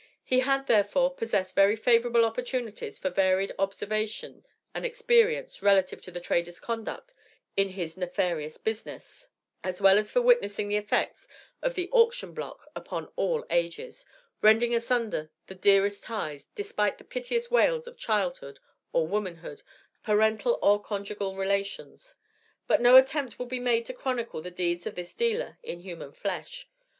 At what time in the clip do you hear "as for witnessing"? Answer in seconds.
9.99-10.69